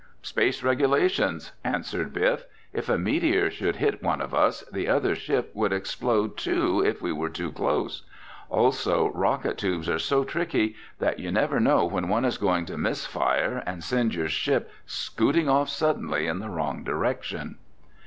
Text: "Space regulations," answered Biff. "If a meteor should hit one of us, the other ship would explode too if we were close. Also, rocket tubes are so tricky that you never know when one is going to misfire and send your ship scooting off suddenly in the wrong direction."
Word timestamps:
"Space 0.23 0.63
regulations," 0.63 1.51
answered 1.63 2.11
Biff. 2.11 2.45
"If 2.73 2.89
a 2.89 2.97
meteor 2.97 3.51
should 3.51 3.75
hit 3.75 4.01
one 4.01 4.19
of 4.19 4.33
us, 4.33 4.63
the 4.73 4.87
other 4.87 5.13
ship 5.13 5.51
would 5.53 5.71
explode 5.71 6.37
too 6.37 6.83
if 6.83 7.03
we 7.03 7.11
were 7.13 7.29
close. 7.29 8.01
Also, 8.49 9.11
rocket 9.13 9.59
tubes 9.59 9.87
are 9.87 9.99
so 9.99 10.23
tricky 10.23 10.75
that 10.97 11.19
you 11.19 11.29
never 11.31 11.59
know 11.59 11.85
when 11.85 12.09
one 12.09 12.25
is 12.25 12.39
going 12.39 12.65
to 12.65 12.79
misfire 12.79 13.61
and 13.67 13.83
send 13.83 14.15
your 14.15 14.27
ship 14.27 14.71
scooting 14.87 15.47
off 15.47 15.69
suddenly 15.69 16.25
in 16.25 16.39
the 16.39 16.49
wrong 16.49 16.83
direction." 16.83 17.57